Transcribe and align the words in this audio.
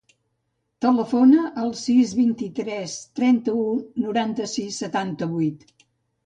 Telefona 0.85 1.43
al 1.63 1.69
sis, 1.81 2.13
vint-i-tres, 2.21 2.95
trenta-u, 3.21 3.67
noranta-sis, 4.07 4.81
setanta-vuit. 4.87 5.71